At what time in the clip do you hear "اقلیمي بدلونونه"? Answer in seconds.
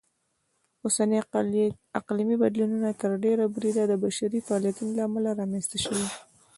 1.99-2.89